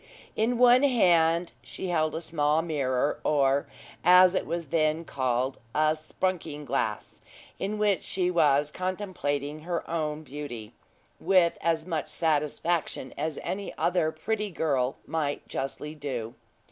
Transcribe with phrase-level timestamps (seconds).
[0.35, 3.67] In one hand she held a small mirror, or,
[4.03, 7.21] as it was then called, a "sprunking glass,"
[7.59, 10.73] in which she was contemplating her own beauty,
[11.19, 16.33] with as much satisfaction as any other pretty girl might justly do.